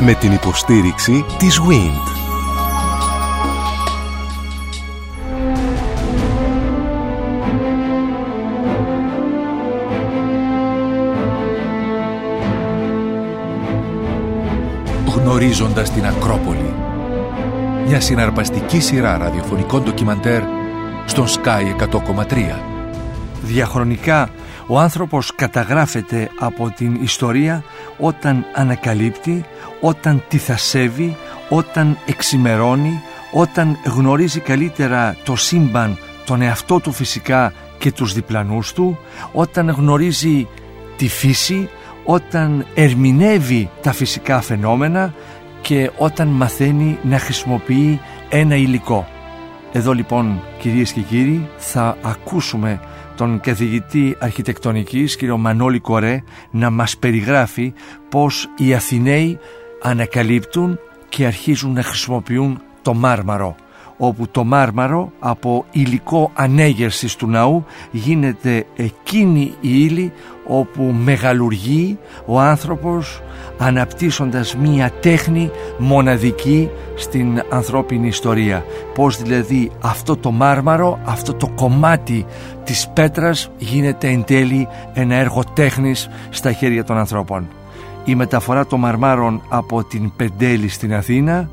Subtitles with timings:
[0.00, 2.16] με την υποστήριξη της WIND.
[15.14, 16.74] Γνωρίζοντας την Ακρόπολη
[17.86, 20.42] Μια συναρπαστική σειρά ραδιοφωνικών ντοκιμαντέρ
[21.06, 22.68] στον Sky 100,3
[23.42, 24.28] Διαχρονικά
[24.70, 27.64] ο άνθρωπος καταγράφεται από την ιστορία
[27.98, 29.44] όταν ανακαλύπτει,
[29.80, 31.16] όταν τυθασεύει,
[31.48, 33.00] όταν εξημερώνει,
[33.32, 38.98] όταν γνωρίζει καλύτερα το σύμπαν, τον εαυτό του φυσικά και τους διπλανούς του,
[39.32, 40.48] όταν γνωρίζει
[40.96, 41.68] τη φύση,
[42.04, 45.14] όταν ερμηνεύει τα φυσικά φαινόμενα
[45.60, 49.06] και όταν μαθαίνει να χρησιμοποιεί ένα υλικό.
[49.72, 52.80] Εδώ λοιπόν κυρίες και κύριοι θα ακούσουμε
[53.16, 57.72] τον καθηγητή αρχιτεκτονικής κύριο Μανώλη Κορέ να μας περιγράφει
[58.08, 59.38] πως οι Αθηναίοι
[59.82, 60.78] ανακαλύπτουν
[61.08, 63.56] και αρχίζουν να χρησιμοποιούν το μάρμαρο
[63.98, 70.12] όπου το μάρμαρο από υλικό ανέγερσης του ναού γίνεται εκείνη η ύλη
[70.46, 73.22] όπου μεγαλουργεί ο άνθρωπος
[73.58, 78.64] αναπτύσσοντας μία τέχνη μοναδική στην ανθρώπινη ιστορία.
[78.94, 82.26] Πώς δηλαδή αυτό το μάρμαρο, αυτό το κομμάτι
[82.64, 87.48] της πέτρας γίνεται εν τέλει ένα έργο τέχνης στα χέρια των ανθρώπων
[88.08, 91.50] η μεταφορά των μαρμάρων από την Πεντέλη στην Αθήνα,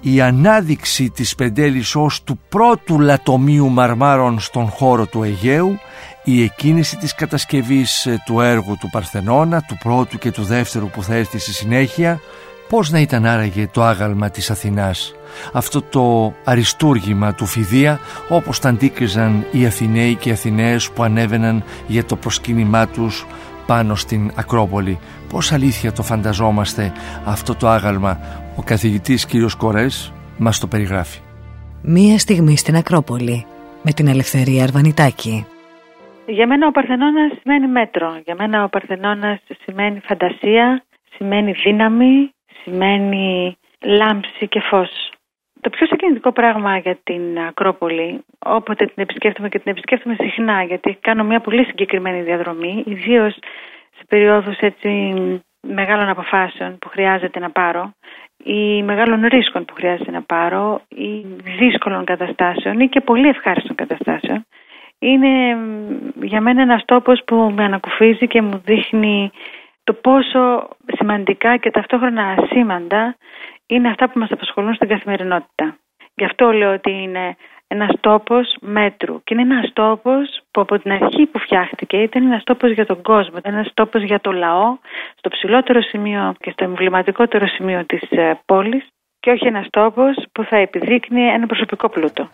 [0.00, 5.78] η ανάδειξη της Πεντέλης ως του πρώτου λατομείου μαρμάρων στον χώρο του Αιγαίου,
[6.24, 11.02] η εκκίνηση της κατασκευής ε, του έργου του Παρθενώνα, του πρώτου και του δεύτερου που
[11.02, 12.20] θα έρθει στη συνέχεια,
[12.68, 15.14] πώς να ήταν άραγε το άγαλμα της Αθηνάς,
[15.52, 21.64] αυτό το αριστούργημα του Φιδία όπως τα αντίκριζαν οι Αθηναίοι και οι Αθηναίες που ανέβαιναν
[21.86, 23.26] για το προσκύνημά τους
[23.70, 24.98] πάνω στην Ακρόπολη.
[25.32, 26.92] Πώς αλήθεια το φανταζόμαστε
[27.24, 28.18] αυτό το άγαλμα;
[28.56, 31.20] Ο καθηγητής κύριος Κορές μας το περιγράφει.
[31.82, 33.46] Μία στιγμή στην Ακρόπολη
[33.82, 35.46] με την Ελευθερία Αρβανιτάκη.
[36.26, 38.20] Για μένα ο Παρθενώνας σημαίνει μέτρο.
[38.24, 40.84] Για μένα ο Παρθενώνας σημαίνει φαντασία,
[41.16, 42.30] σημαίνει δύναμη,
[42.62, 45.07] σημαίνει λάμψη και φως.
[45.60, 50.98] Το πιο συγκινητικό πράγμα για την Ακρόπολη, όποτε την επισκέφτομαι και την επισκέφτομαι συχνά, γιατί
[51.00, 53.32] κάνω μια πολύ συγκεκριμένη διαδρομή, ιδίως
[53.96, 55.12] σε περιόδους έτσι
[55.60, 57.92] μεγάλων αποφάσεων που χρειάζεται να πάρω
[58.44, 61.26] ή μεγάλων ρίσκων που χρειάζεται να πάρω ή
[61.58, 64.46] δύσκολων καταστάσεων ή και πολύ ευχάριστων καταστάσεων
[64.98, 65.56] είναι
[66.22, 69.30] για μένα ένας τόπος που με ανακουφίζει και μου δείχνει
[69.84, 73.16] το πόσο σημαντικά και ταυτόχρονα ασήμαντα
[73.68, 75.76] είναι αυτά που μας απασχολούν στην καθημερινότητα.
[76.14, 77.36] Γι' αυτό λέω ότι είναι
[77.68, 82.44] ένας τόπος μέτρου και είναι ένας τόπος που από την αρχή που φτιάχτηκε ήταν ένας
[82.44, 84.78] τόπος για τον κόσμο, ήταν ένας τόπος για το λαό
[85.16, 88.86] στο ψηλότερο σημείο και στο εμβληματικότερο σημείο της ε, πόλης
[89.20, 92.28] και όχι ένας τόπος που θα επιδείκνει ένα προσωπικό πλούτο.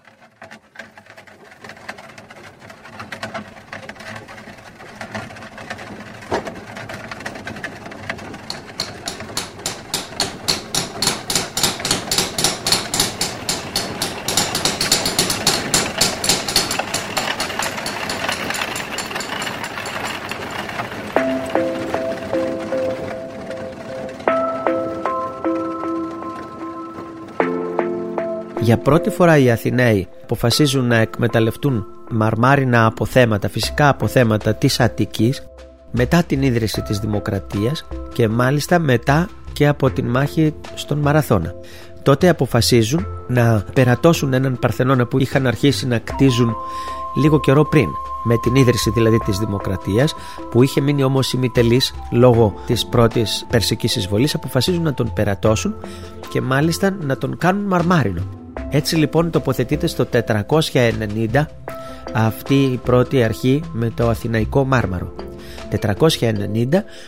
[28.65, 35.47] Για πρώτη φορά οι Αθηναίοι αποφασίζουν να εκμεταλλευτούν μαρμάρινα αποθέματα, φυσικά αποθέματα της Αττικής
[35.91, 41.55] μετά την ίδρυση της Δημοκρατίας και μάλιστα μετά και από την μάχη στον Μαραθώνα.
[42.03, 46.55] Τότε αποφασίζουν να περατώσουν έναν Παρθενώνα που είχαν αρχίσει να κτίζουν
[47.23, 47.89] λίγο καιρό πριν
[48.25, 50.15] με την ίδρυση δηλαδή της Δημοκρατίας
[50.51, 55.75] που είχε μείνει όμως ημιτελής λόγω της πρώτης περσικής εισβολής αποφασίζουν να τον περατώσουν
[56.29, 58.23] και μάλιστα να τον κάνουν μαρμάρινο
[58.71, 60.07] έτσι λοιπόν τοποθετείται στο
[61.33, 61.45] 490
[62.13, 65.15] αυτή η πρώτη αρχή με το Αθηναϊκό Μάρμαρο.
[65.81, 66.07] 490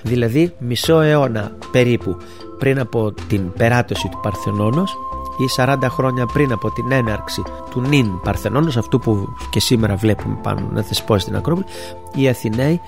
[0.03, 2.17] δηλαδή μισό αιώνα περίπου
[2.59, 4.97] πριν από την περάτωση του Παρθενώνος
[5.39, 10.39] ή 40 χρόνια πριν από την έναρξη του νυν Παρθενώνος αυτού που και σήμερα βλέπουμε
[10.43, 11.67] πάνω να θεσπώσει στην Ακρόπολη
[12.15, 12.81] οι Αθηναίοι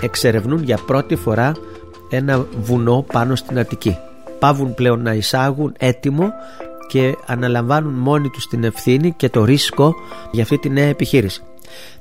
[0.00, 1.52] εξερευνούν για πρώτη φορά
[2.10, 3.96] ένα βουνό πάνω στην Αττική
[4.38, 6.32] πάβουν πλέον να εισάγουν έτοιμο
[6.94, 9.94] και αναλαμβάνουν μόνοι τους την ευθύνη και το ρίσκο
[10.30, 11.42] για αυτή τη νέα επιχείρηση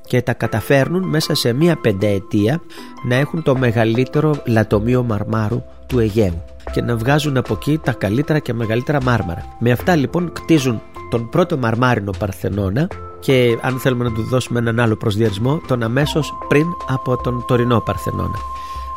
[0.07, 2.61] και τα καταφέρνουν μέσα σε μία πενταετία
[3.03, 6.43] να έχουν το μεγαλύτερο λατομείο μαρμάρου του Αιγαίου
[6.73, 9.45] και να βγάζουν από εκεί τα καλύτερα και μεγαλύτερα μάρμαρα.
[9.59, 12.87] Με αυτά λοιπόν κτίζουν τον πρώτο μαρμάρινο Παρθενώνα
[13.19, 17.79] και αν θέλουμε να του δώσουμε έναν άλλο προσδιορισμό τον αμέσως πριν από τον τωρινό
[17.79, 18.37] Παρθενώνα.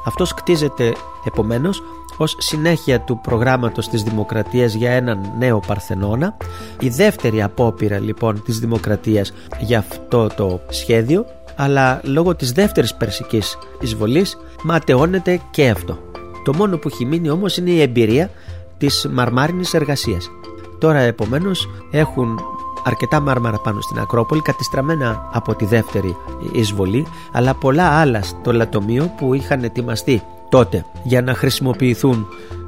[0.07, 0.95] Αυτός κτίζεται
[1.25, 1.83] επομένως
[2.17, 6.37] ως συνέχεια του προγράμματος της Δημοκρατίας για έναν νέο Παρθενώνα.
[6.81, 11.27] Η δεύτερη απόπειρα λοιπόν της Δημοκρατίας για αυτό το σχέδιο
[11.57, 15.99] αλλά λόγω της δεύτερης περσικής εισβολής ματαιώνεται και αυτό.
[16.45, 18.31] Το μόνο που έχει μείνει όμως είναι η εμπειρία
[18.79, 20.31] της μαρμάρινης εργασίας.
[20.79, 22.39] Τώρα επομένως έχουν
[22.87, 26.17] αρκετά μάρμαρα πάνω στην Ακρόπολη κατιστραμμένα από τη δεύτερη
[26.53, 32.27] εισβολή αλλά πολλά άλλα στο λατομείο που είχαν ετοιμαστεί τότε για να χρησιμοποιηθούν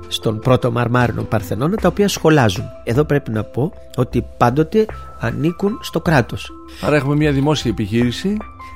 [0.08, 2.64] στον πρώτο μαρμάρινο Παρθενώνα τα οποία σχολάζουν.
[2.84, 4.86] Εδώ πρέπει να πω ότι πάντοτε
[5.20, 6.50] ανήκουν στο κράτος.
[6.80, 8.28] Άρα έχουμε μια δημόσια επιχείρηση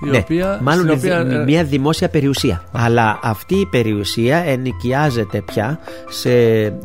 [0.04, 2.62] η ναι, οποία, μάλλον οποία, ε, μια δημόσια περιουσία.
[2.72, 6.30] Αλλά αυτή η περιουσία ενοικιάζεται πια σε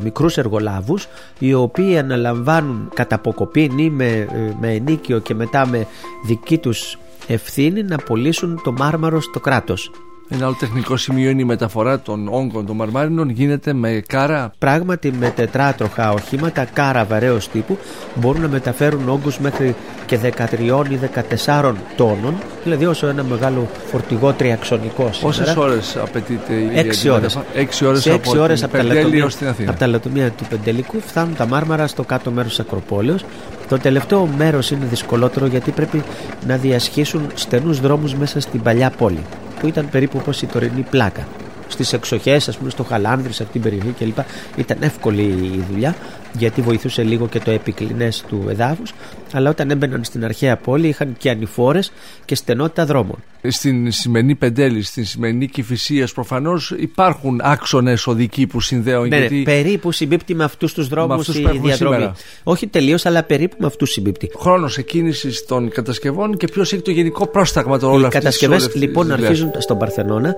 [0.04, 1.08] μικρούς εργολάβους
[1.40, 4.28] οι οποίοι αναλαμβάνουν κατά αποκοπή ή με, ε,
[4.60, 5.88] με ενίκιο και μετά με
[6.26, 6.98] δική τους
[7.28, 9.92] ευθύνη να πωλήσουν το μάρμαρο στο κράτος.
[10.30, 14.52] Ένα άλλο τεχνικό σημείο είναι η μεταφορά των όγκων των μαρμάρινων γίνεται με κάρα.
[14.58, 17.78] Πράγματι με τετράτροχα οχήματα κάρα βαρέως τύπου
[18.16, 19.76] μπορούν να μεταφέρουν όγκους μέχρι
[20.06, 21.00] και 13 ή
[21.46, 26.70] 14 τόνων δηλαδή όσο ένα μεγάλο φορτηγό τριαξονικό Πόσες ώρες απαιτείται η
[27.06, 27.38] 6 ώρες.
[27.82, 29.70] 6 ώρες από, ώρες από, τα λατομεία, στην Αθήνα.
[29.70, 33.26] από τα λατομεία του Πεντελικού φτάνουν τα μάρμαρα στο κάτω μέρος της Ακροπόλεως
[33.70, 36.04] το τελευταίο μέρος είναι δυσκολότερο γιατί πρέπει
[36.48, 39.24] να διασχίσουν στενούς δρόμους μέσα στην παλιά πόλη
[39.60, 41.28] που ήταν περίπου όπως η τωρινή πλάκα.
[41.68, 44.26] Στις εξοχές, ας πούμε, στο Χαλάνδρης, σε αυτήν την περιοχή κλπ.
[44.56, 45.96] Ήταν εύκολη η δουλειά
[46.38, 48.94] γιατί βοηθούσε λίγο και το επικλινές του εδάφους.
[49.32, 51.92] Αλλά όταν έμπαιναν στην αρχαία πόλη είχαν και ανηφόρες
[52.26, 53.24] και στενότητα δρόμων.
[53.48, 59.08] Στην σημερινή Πεντέλη, στην σημερινή Κυφυσίας, προφανώς υπάρχουν άξονες οδικοί που συνδέουν.
[59.08, 59.36] Ναι, γιατί...
[59.36, 61.74] ναι, περίπου συμπίπτει με αυτούς τους δρόμους η διαδρομή.
[61.74, 62.14] Σήμερα.
[62.44, 64.32] Όχι τελείως, αλλά περίπου με αυτούς συμπίπτει.
[64.40, 68.22] Χρόνος εκκίνησης των κατασκευών και ποιος έχει το γενικό πρόσταγμα των όλων αυτών.
[68.22, 70.36] Οι κατασκευές λοιπόν αρχίζουν στον Παρθενώνα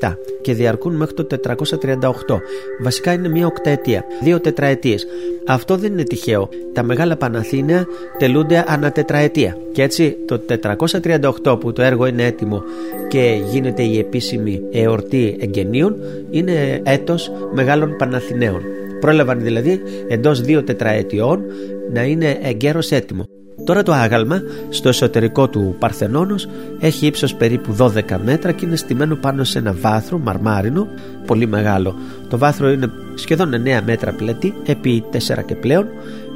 [0.00, 2.38] 447 και διαρκούν μέχρι το 438.
[2.82, 4.04] Βασικά είναι μία οκταετία.
[4.22, 5.06] Δύο τετραετίες.
[5.46, 6.48] Αυτό δεν είναι τυχαίο.
[6.72, 7.86] Τα μεγάλα Παναθήναια
[8.18, 9.56] τελούνται ανά τετραετία.
[9.72, 10.40] Και έτσι το
[11.42, 12.62] 438 που το έργο είναι έτοιμο
[13.08, 15.96] και γίνεται η επίσημη εορτή εγγενείων
[16.30, 18.62] είναι έτος μεγάλων Παναθηναίων.
[19.00, 21.42] Πρόλαβαν δηλαδή εντός δύο τετραετιών
[21.92, 23.24] να είναι εγκαίρος έτοιμο.
[23.64, 26.48] Τώρα το άγαλμα στο εσωτερικό του Παρθενώνος
[26.80, 27.90] έχει ύψος περίπου 12
[28.24, 30.88] μέτρα και είναι στημένο πάνω σε ένα βάθρο μαρμάρινο
[31.26, 31.94] πολύ μεγάλο.
[32.28, 35.16] Το βάθρο είναι σχεδόν 9 μέτρα πλέτη επί 4
[35.46, 35.86] και πλέον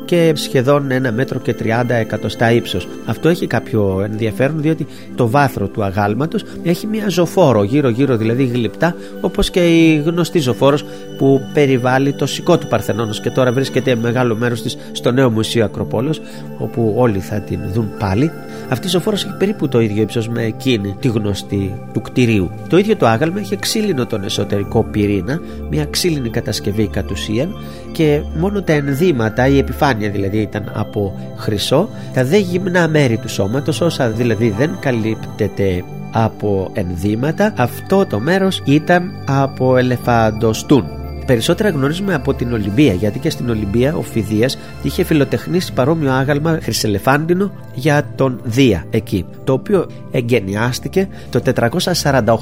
[0.08, 2.88] και σχεδόν ένα μέτρο και 30 εκατοστά ύψος.
[3.06, 8.44] Αυτό έχει κάποιο ενδιαφέρον διότι το βάθρο του αγάλματος έχει μια ζωφόρο γύρω γύρω δηλαδή
[8.44, 10.84] γλυπτά όπως και η γνωστή ζωφόρος
[11.18, 15.64] που περιβάλλει το σηκώ του Παρθενώνος και τώρα βρίσκεται μεγάλο μέρος της στο νέο Μουσείο
[15.64, 16.20] Ακροπόλος
[16.58, 18.30] όπου όλοι θα την δουν πάλι.
[18.68, 22.50] Αυτής η ζωφόρος έχει περίπου το ίδιο ύψος με εκείνη τη γνωστή του κτηρίου.
[22.68, 25.40] Το ίδιο το άγαλμα έχει ξύλινο τον εσωτερικό πυρήνα,
[25.70, 27.54] μια ξύλινη κατασκευή κατ' ουσίαν
[27.92, 33.28] και μόνο τα ενδύματα, η επιφάνεια δηλαδή ήταν από χρυσό, τα δε γυμνά μέρη του
[33.28, 40.97] σώματος όσα δηλαδή δεν καλύπτεται από ενδύματα αυτό το μέρος ήταν από ελεφαντοστούν
[41.28, 46.58] Περισσότερα γνωρίζουμε από την Ολυμπία, γιατί και στην Ολυμπία ο Φιδίας είχε φιλοτεχνήσει παρόμοιο άγαλμα
[46.62, 51.42] χρυσελεφάντινο για τον Δία εκεί, το οποίο εγκαινιάστηκε το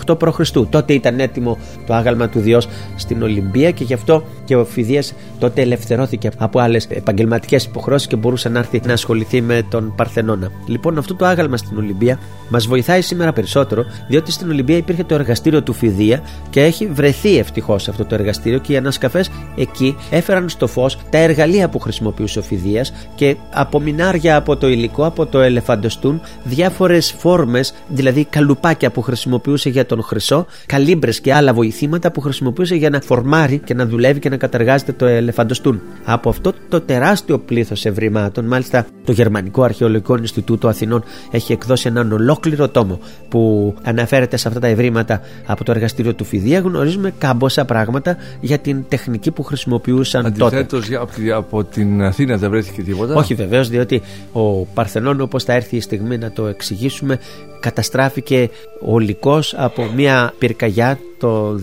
[0.06, 0.50] 448 π.Χ.
[0.70, 5.14] Τότε ήταν έτοιμο το άγαλμα του Διός στην Ολυμπία και γι' αυτό και ο Φιδίας
[5.38, 10.50] τότε ελευθερώθηκε από άλλες επαγγελματικές υποχρώσεις και μπορούσε να έρθει να ασχοληθεί με τον Παρθενώνα.
[10.66, 12.18] Λοιπόν, αυτό το άγαλμα στην Ολυμπία
[12.48, 17.38] μας βοηθάει σήμερα περισσότερο, διότι στην Ολυμπία υπήρχε το εργαστήριο του Φιδία και έχει βρεθεί
[17.38, 19.24] ευτυχώς αυτό το εργαστήριο και οι ανασκαφέ
[19.56, 25.04] εκεί έφεραν στο φως τα εργαλεία που χρησιμοποιούσε ο Φιδίας και απομεινάρια από το υλικό,
[25.06, 31.52] από το ελεφαντοστούν, διάφορες φόρμες, δηλαδή καλουπάκια που χρησιμοποιούσε για τον χρυσό, καλύμπρες και άλλα
[31.52, 35.80] βοηθήματα που χρησιμοποιούσε για να φορμάρει και να δουλεύει και να καταργάζεται το ελεφαντοστούν.
[36.04, 42.12] Από αυτό το τεράστιο πλήθος ευρημάτων, μάλιστα το Γερμανικό Αρχαιολογικό Ινστιτούτο Αθηνών έχει εκδώσει έναν
[42.12, 47.64] ολόκληρο τόμο που αναφέρεται σε αυτά τα ευρήματα από το εργαστήριο του Φιδία, γνωρίζουμε κάμποσα
[47.64, 50.96] πράγματα για την τεχνική που χρησιμοποιούσαν Αντιθέτως, τότε.
[50.96, 55.76] Από, από την Αθήνα δεν βρέθηκε τίποτα; Όχι βεβαίως, διότι ο Παρθενών, όπως θα έρθει
[55.76, 57.18] η στιγμή να το εξηγήσουμε,
[57.60, 61.60] καταστράφηκε ολικός από μια πυρκαγιά το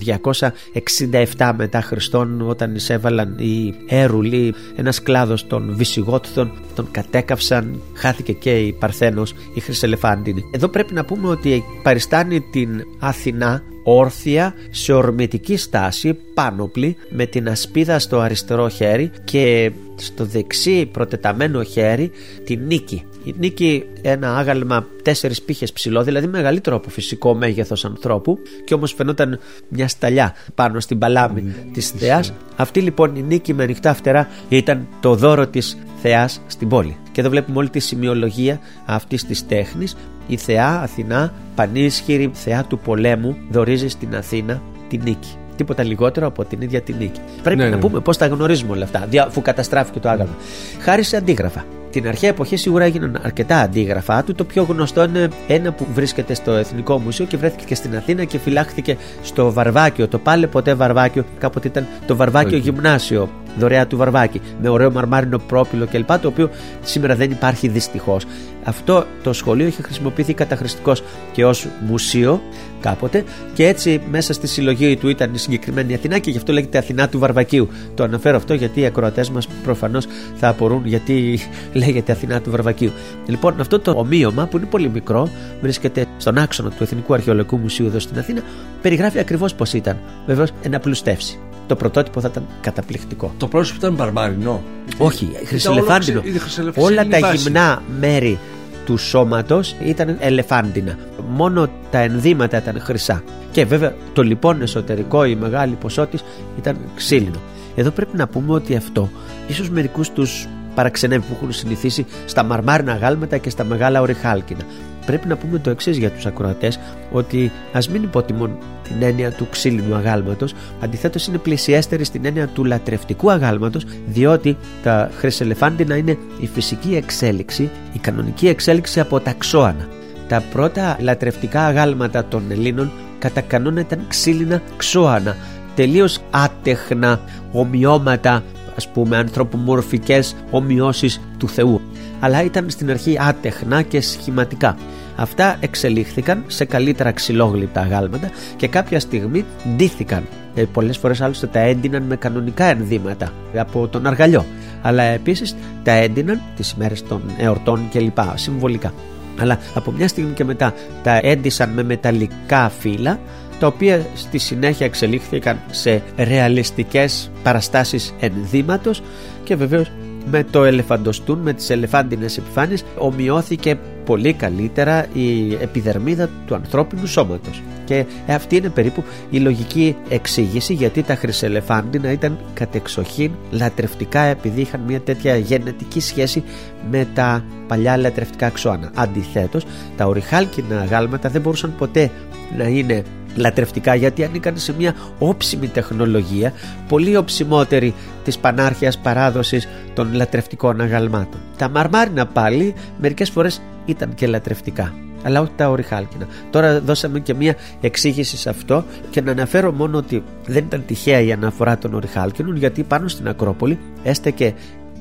[1.37, 8.59] 267 μετά Χριστόν όταν εισέβαλαν οι Έρουλοι ένας κλάδος των Βυσιγότθων τον κατέκαυσαν χάθηκε και
[8.59, 15.57] η Παρθένος η Χρυσελεφάντινη εδώ πρέπει να πούμε ότι παριστάνει την Αθηνά όρθια σε ορμητική
[15.57, 22.11] στάση πάνωπλη με την ασπίδα στο αριστερό χέρι και στο δεξί προτεταμένο χέρι
[22.45, 23.03] τη νίκη.
[23.23, 28.93] Η νίκη ένα άγαλμα τέσσερις πύχες ψηλό, δηλαδή μεγαλύτερο από φυσικό μέγεθος ανθρώπου και όμως
[28.93, 31.69] φαινόταν μια σταλιά πάνω στην παλάμη mm.
[31.73, 32.33] της θεάς.
[32.55, 36.97] Αυτή λοιπόν η νίκη με ανοιχτά φτερά ήταν το δώρο της θεάς στην πόλη.
[37.11, 39.95] Και εδώ βλέπουμε όλη τη σημειολογία αυτής της τέχνης.
[40.27, 45.37] Η θεά Αθηνά, πανίσχυρη θεά του πολέμου, δορίζει στην Αθήνα τη νίκη.
[45.55, 47.19] Τίποτα λιγότερο από την ίδια την νίκη.
[47.43, 47.81] Πρέπει Ναι, να ναι.
[47.81, 50.33] πούμε πώς τα γνωρίζουμε όλα αυτά, δια- αφού καταστράφηκε το άγαλμα.
[50.79, 51.65] Χάρη σε αντίγραφα.
[51.91, 54.33] Την αρχαία εποχή σίγουρα έγιναν αρκετά αντίγραφά του.
[54.35, 58.23] Το πιο γνωστό είναι ένα που βρίσκεται στο Εθνικό Μουσείο και βρέθηκε και στην Αθήνα
[58.23, 60.07] και φυλάχθηκε στο Βαρβάκιο.
[60.07, 62.69] Το πάλι ποτέ Βαρβάκιο, κάποτε ήταν το Βαρβάκιο Όχι.
[62.69, 66.19] Γυμνάσιο, δωρεά του Βαρβάκη, με ωραίο μαρμάρινο πρόπυλο κλπ.
[66.19, 66.49] Το οποίο
[66.83, 68.25] σήμερα δεν υπάρχει δυστυχώς.
[68.63, 70.93] Αυτό το σχολείο είχε χρησιμοποιηθεί καταχρηστικώ
[71.31, 72.41] και ως μουσείο
[72.79, 76.77] κάποτε και έτσι μέσα στη συλλογή του ήταν η συγκεκριμένη Αθηνά και γι' αυτό λέγεται
[76.77, 77.69] Αθηνά του Βαρβακίου.
[77.95, 81.39] Το αναφέρω αυτό γιατί οι ακροατές μας προφανώς θα απορούν γιατί
[81.73, 82.91] λέγεται Αθηνά του Βαρβακίου.
[83.25, 85.29] Λοιπόν, αυτό το ομοίωμα που είναι πολύ μικρό,
[85.61, 88.41] βρίσκεται στον άξονα του Εθνικού Αρχαιολογικού Μουσείου εδώ στην Αθήνα,
[88.81, 89.97] περιγράφει ακριβώς πώς ήταν.
[90.25, 91.39] Βεβαίως, ένα πλουστεύσει.
[91.67, 93.33] Το πρωτότυπο θα ήταν καταπληκτικό.
[93.37, 94.61] Το πρόσωπο ήταν μπαρμάρινο.
[94.97, 96.19] Όχι, χρυσελεφάντινο.
[96.21, 97.41] ξε- η χρυσελεφ- Όλα τα ξυλιβάσιμο.
[97.43, 98.39] γυμνά μέρη
[98.85, 100.97] του σώματος ήταν ελεφάντινα.
[101.29, 103.23] Μόνο τα ενδύματα ήταν χρυσά.
[103.51, 106.23] Και βέβαια το λοιπόν εσωτερικό, η μεγάλη ποσότητα
[106.57, 107.39] ήταν ξύλινο.
[107.75, 109.09] Εδώ πρέπει να πούμε ότι αυτό
[109.47, 114.61] ίσως μερικούς τους παραξενεύει που έχουν συνηθίσει στα μαρμάρινα γάλματα και στα μεγάλα ορυχάλκινα.
[115.05, 116.79] Πρέπει να πούμε το εξής για τους ακροατές,
[117.11, 122.63] ότι ας μην υποτιμούν την έννοια του ξύλινου αγάλματος, αντιθέτως είναι πλησιέστερη στην έννοια του
[122.63, 129.87] λατρευτικού αγάλματος, διότι τα χρυσελεφάντινα είναι η φυσική εξέλιξη, η κανονική εξέλιξη από τα ξώανα.
[130.27, 135.35] Τα πρώτα λατρευτικά αγάλματα των Ελλήνων κατά κανόνα ήταν ξύλινα ξώανα,
[135.75, 137.19] τελείως άτεχνα
[137.51, 138.43] ομοιώματα
[138.75, 141.81] ας πούμε ανθρωπομορφικές ομοιώσεις του Θεού
[142.23, 144.77] αλλά ήταν στην αρχή άτεχνα και σχηματικά.
[145.15, 150.23] Αυτά εξελίχθηκαν σε καλύτερα ξυλόγλυπτα αγάλματα και κάποια στιγμή ντύθηκαν.
[150.55, 154.45] Ε, πολλές φορές άλλωστε τα έντυναν με κανονικά ενδύματα από τον αργαλιό.
[154.81, 158.17] Αλλά επίσης τα έντυναν τις ημέρες των εορτών κλπ.
[158.35, 158.93] συμβολικά.
[159.39, 163.19] Αλλά από μια στιγμή και μετά τα έντυσαν με μεταλλικά φύλλα
[163.59, 169.01] τα οποία στη συνέχεια εξελίχθηκαν σε ρεαλιστικές παραστάσεις ενδύματος
[169.43, 169.91] και βεβαίως
[170.31, 177.61] με το ελεφαντοστούν, με τις ελεφάντινες επιφάνειες ομοιώθηκε πολύ καλύτερα η επιδερμίδα του ανθρώπινου σώματος
[177.85, 184.81] και αυτή είναι περίπου η λογική εξήγηση γιατί τα χρυσελεφάντινα ήταν κατεξοχήν λατρευτικά επειδή είχαν
[184.87, 186.43] μια τέτοια γενετική σχέση
[186.91, 188.91] με τα παλιά λατρευτικά αξώνα.
[188.93, 189.65] Αντιθέτως
[189.97, 192.09] τα ορυχάλκινα γάλματα δεν μπορούσαν ποτέ
[192.57, 193.03] να είναι
[193.35, 196.53] λατρευτικά γιατί ανήκαν σε μια όψιμη τεχνολογία
[196.87, 201.39] πολύ οψιμότερη της πανάρχιας παράδοσης των λατρευτικών αγαλμάτων.
[201.57, 206.27] Τα μαρμάρινα πάλι μερικές φορές ήταν και λατρευτικά αλλά όχι τα ορυχάλκινα.
[206.49, 211.21] Τώρα δώσαμε και μια εξήγηση σε αυτό και να αναφέρω μόνο ότι δεν ήταν τυχαία
[211.21, 214.53] η αναφορά των ορυχάλκινων γιατί πάνω στην Ακρόπολη έστεκε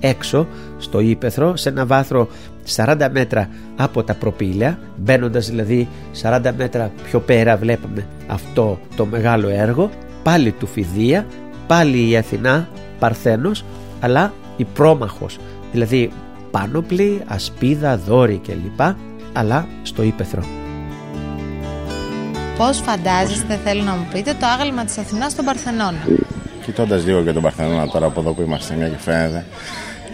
[0.03, 0.47] έξω
[0.79, 2.29] στο ύπεθρο σε ένα βάθρο
[2.77, 5.89] 40 μέτρα από τα προπήλαια μπαίνοντας δηλαδή
[6.23, 9.91] 40 μέτρα πιο πέρα βλέπαμε αυτό το μεγάλο έργο
[10.23, 11.27] πάλι του Φιδία
[11.67, 12.69] πάλι η Αθηνά
[12.99, 13.65] Παρθένος
[14.01, 15.39] αλλά η Πρόμαχος
[15.73, 16.11] δηλαδή
[16.51, 18.81] πάνωπλη, ασπίδα, δόρη κλπ
[19.33, 20.43] αλλά στο ύπεθρο
[22.57, 25.99] Πώς φαντάζεστε, θέλω να μου πείτε, το άγαλμα της Αθηνάς στον Παρθενώνα;
[26.65, 29.45] Κοιτώντας λίγο και τον Παρθενώνα τώρα από εδώ που είμαστε, μια και φαίνεται,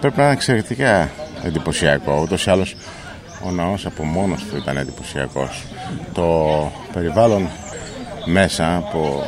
[0.00, 1.11] πρέπει να είναι εξαιρετικά
[1.45, 2.21] εντυπωσιακό.
[2.23, 2.76] Ούτως ή άλλως
[3.47, 5.64] ο ναός από μόνος του ήταν εντυπωσιακός.
[6.12, 7.49] Το περιβάλλον
[8.25, 9.25] μέσα από,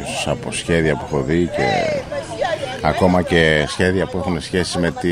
[0.00, 2.00] ίσως από σχέδια που έχω δει και
[2.82, 5.10] ακόμα και σχέδια που έχουν σχέση με τη,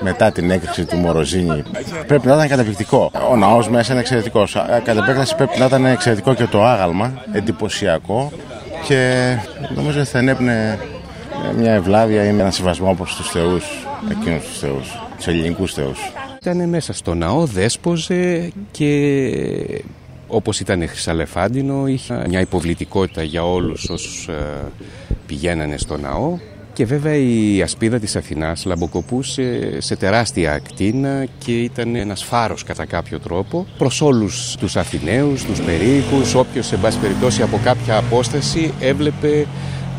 [0.00, 1.62] μετά την έκρηξη του Μοροζίνη
[2.06, 3.10] πρέπει να ήταν καταπληκτικό.
[3.30, 4.56] Ο ναός μέσα είναι εξαιρετικός.
[4.56, 8.32] Α, Κατά επέκταση πρέπει να ήταν εξαιρετικό και το άγαλμα, εντυπωσιακό
[8.86, 9.34] και
[9.74, 10.78] νομίζω ότι θα ενέπνε
[11.56, 13.64] μια ευλάβεια ή ένα σεβασμό προς τους θεούς,
[14.10, 15.98] εκείνους τους θεούς, τους ελληνικούς θεούς.
[16.40, 19.84] Ήταν μέσα στο ναό, δέσποζε και
[20.28, 24.64] όπως ήταν χρυσαλεφάντινο είχε μια υποβλητικότητα για όλους όσους ε,
[25.26, 26.38] πηγαίνανε στο ναό
[26.72, 32.84] και βέβαια η ασπίδα της Αθηνάς λαμποκοπούσε σε τεράστια ακτίνα και ήταν ένας φάρος κατά
[32.84, 38.72] κάποιο τρόπο προς όλους τους Αθηναίους, τους περίοικους, όποιος σε πάση περιπτώσει από κάποια απόσταση
[38.80, 39.46] έβλεπε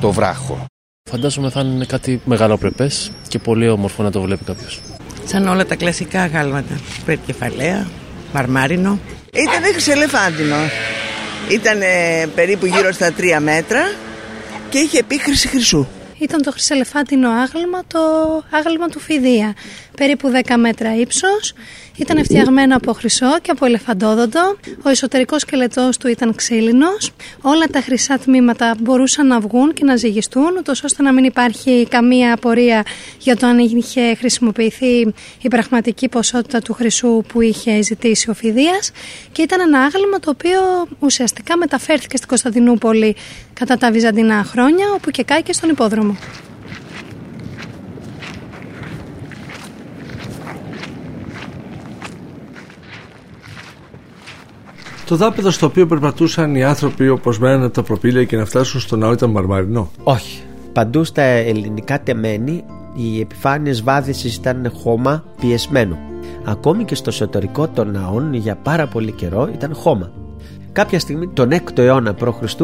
[0.01, 0.65] το βράχο.
[1.09, 4.79] Φαντάζομαι θα είναι κάτι μεγαλοπρεπές και πολύ όμορφο να το βλέπει κάποιος.
[5.25, 6.79] Σαν όλα τα κλασικά γάλματα.
[7.05, 7.87] Πέτ κεφαλαία,
[8.33, 8.99] μαρμάρινο.
[9.33, 10.55] Ήταν χρυσελεφάντινο.
[11.49, 11.79] Ήταν
[12.35, 13.91] περίπου γύρω στα τρία μέτρα
[14.69, 15.87] και είχε επίχρηση χρυσού.
[16.19, 17.99] Ήταν το χρυσελεφάντινο άγαλμα, το
[18.51, 19.53] άγαλμα του Φιδία.
[19.97, 21.53] Περίπου 10 μέτρα ύψος,
[21.99, 24.57] ήταν φτιαγμένο από χρυσό και από ελεφαντόδοντο.
[24.83, 27.11] Ο εσωτερικός σκελετός του ήταν ξύλινος.
[27.41, 31.88] Όλα τα χρυσά τμήματα μπορούσαν να βγουν και να ζυγιστούν, ούτως ώστε να μην υπάρχει
[31.89, 32.83] καμία απορία
[33.19, 38.91] για το αν είχε χρησιμοποιηθεί η πραγματική ποσότητα του χρυσού που είχε ζητήσει ο Φιδίας
[39.31, 40.59] και ήταν ένα άγαλμα το οποίο
[40.99, 43.15] ουσιαστικά μεταφέρθηκε στην Κωνσταντινούπολη
[43.59, 46.15] κατά τα βυζαντινά χρόνια όπου και κάηκε στον υπόδρομο.
[55.05, 58.79] Το δάπεδο στο οποίο περπατούσαν οι άνθρωποι όπως μέναν από τα προπήλαια και να φτάσουν
[58.79, 59.91] στο ναό ήταν μαρμαρινό.
[60.03, 60.43] Όχι.
[60.73, 62.63] Παντού στα ελληνικά τεμένη
[62.95, 65.97] οι επιφάνειες βάδιση ήταν χώμα πιεσμένο.
[66.45, 70.11] Ακόμη και στο εσωτερικό των ναών για πάρα πολύ καιρό ήταν χώμα.
[70.71, 72.61] Κάποια στιγμή τον 6ο αιώνα π.Χ.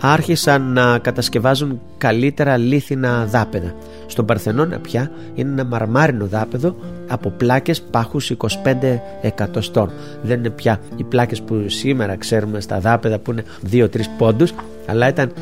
[0.00, 3.74] άρχισαν να κατασκευάζουν καλύτερα λίθινα δάπεδα.
[4.06, 6.76] Στον Παρθενώνα πια είναι ένα μαρμάρινο δάπεδο
[7.08, 8.46] από πλάκες πάχους 25
[9.22, 9.90] εκατοστών.
[10.22, 14.52] Δεν είναι πια οι πλάκες που σήμερα ξέρουμε στα δάπεδα που είναι 2-3 πόντους
[14.86, 15.32] αλλά ήταν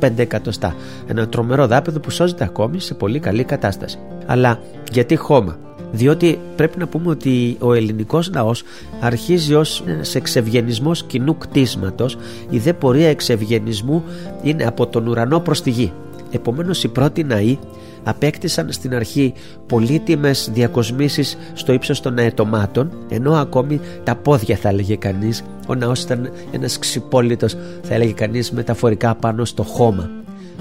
[0.00, 0.74] 25 εκατοστά.
[1.06, 3.98] Ένα τρομερό δάπεδο που σώζεται ακόμη σε πολύ καλή κατάσταση.
[4.26, 4.60] Αλλά
[4.92, 5.58] γιατί χώμα;
[5.94, 8.62] Διότι πρέπει να πούμε ότι ο ελληνικός λαός
[9.00, 12.16] αρχίζει ως ένας εξευγενισμός κοινού κτίσματος.
[12.50, 14.04] Η δε πορεία εξευγενισμού
[14.42, 15.92] είναι από τον ουρανό προς τη γη.
[16.30, 17.58] Επομένως οι πρώτοι ναοί
[18.04, 19.32] απέκτησαν στην αρχή
[19.66, 26.02] πολύτιμες διακοσμήσεις στο ύψος των αετομάτων ενώ ακόμη τα πόδια θα έλεγε κανείς ο ναός
[26.02, 30.10] ήταν ένας ξυπόλυτος θα έλεγε κανείς μεταφορικά πάνω στο χώμα.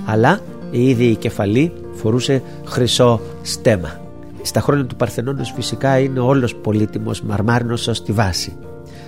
[0.05, 0.39] Αλλά
[0.71, 4.02] ήδη η κεφαλή φορούσε χρυσό στέμα
[4.43, 8.57] στα χρόνια του Παρθενώνος φυσικά είναι όλος πολύτιμος μαρμάρινος ως τη βάση.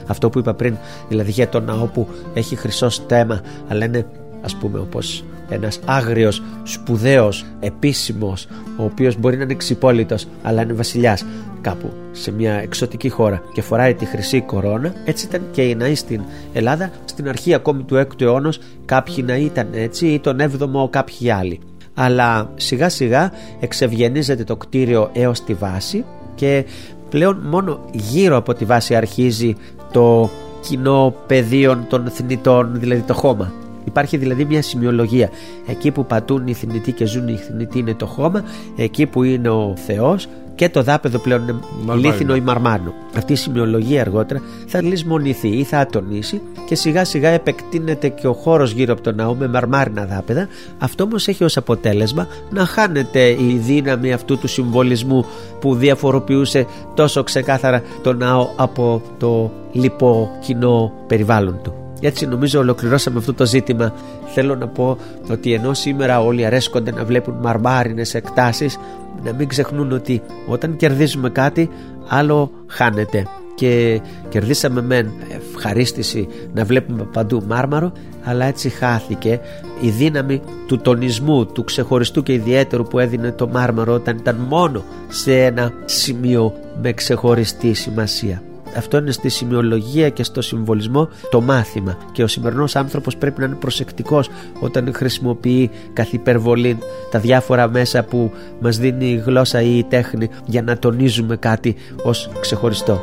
[0.07, 0.77] Αυτό που είπα πριν,
[1.09, 4.05] δηλαδή για τον ναό που έχει χρυσό στέμα αλλά είναι
[4.41, 10.73] ας πούμε όπως ένας άγριος, σπουδαίος, επίσημος ο οποίος μπορεί να είναι ξυπόλυτος αλλά είναι
[10.73, 11.25] βασιλιάς
[11.61, 14.93] κάπου σε μια εξωτική χώρα και φοράει τη χρυσή κορώνα.
[15.05, 16.21] Έτσι ήταν και οι ναοί στην
[16.53, 16.91] Ελλάδα.
[17.05, 18.53] Στην αρχή ακόμη του 6ου αιώνα
[18.85, 21.59] κάποιοι ναοί ήταν έτσι ή τον 7ο κάποιοι άλλοι
[21.95, 26.05] αλλά σιγά σιγά εξευγενίζεται το κτίριο έως τη βάση
[26.35, 26.65] και
[27.09, 29.55] πλέον μόνο γύρω από τη βάση αρχίζει
[29.91, 30.29] το
[30.61, 33.64] κοινό πεδίο των θνητών, δηλαδή το χώμα.
[33.85, 35.29] Υπάρχει δηλαδή μια σημειολογία.
[35.67, 38.43] Εκεί που πατούν οι θνητοί και ζουν οι θνητοί είναι το χώμα,
[38.75, 42.93] εκεί που είναι ο Θεός και το δάπεδο πλέον είναι λίθινο ή μαρμάνο.
[43.17, 48.33] Αυτή η σημειολογία αργότερα θα λησμονηθεί ή θα ατονίσει και σιγά σιγά επεκτείνεται και ο
[48.33, 50.47] χώρος γύρω από το ναό με μαρμάρινα δάπεδα.
[50.79, 55.25] Αυτό όμως έχει ως αποτέλεσμα να χάνεται η δύναμη αυτού του συμβολισμού
[55.59, 61.84] που διαφοροποιούσε τόσο ξεκάθαρα το ναό από το λοιπό κοινό περιβάλλον του.
[61.99, 63.93] Έτσι νομίζω ολοκληρώσαμε αυτό το ζήτημα.
[64.33, 64.97] Θέλω να πω
[65.29, 68.77] ότι ενώ σήμερα όλοι αρέσκονται να βλέπουν μαρμάρινες εκτάσεις
[69.23, 71.69] να μην ξεχνούν ότι όταν κερδίζουμε κάτι
[72.07, 77.91] άλλο χάνεται και κερδίσαμε μεν ευχαρίστηση να βλέπουμε παντού μάρμαρο
[78.23, 79.39] αλλά έτσι χάθηκε
[79.81, 84.83] η δύναμη του τονισμού, του ξεχωριστού και ιδιαίτερου που έδινε το μάρμαρο όταν ήταν μόνο
[85.07, 88.41] σε ένα σημείο με ξεχωριστή σημασία
[88.75, 93.45] αυτό είναι στη σημειολογία και στο συμβολισμό το μάθημα και ο σημερινός άνθρωπος πρέπει να
[93.45, 96.77] είναι προσεκτικός όταν χρησιμοποιεί καθ' υπερβολή
[97.11, 101.75] τα διάφορα μέσα που μας δίνει η γλώσσα ή η τέχνη για να τονίζουμε κάτι
[102.03, 103.01] ως ξεχωριστό.